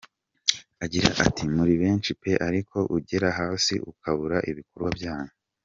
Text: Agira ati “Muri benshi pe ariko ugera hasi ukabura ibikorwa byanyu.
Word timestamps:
Agira 0.83 1.09
ati 1.25 1.43
“Muri 1.55 1.73
benshi 1.81 2.09
pe 2.21 2.31
ariko 2.47 2.77
ugera 2.95 3.27
hasi 3.39 3.73
ukabura 3.91 4.37
ibikorwa 4.51 4.89
byanyu. 4.99 5.33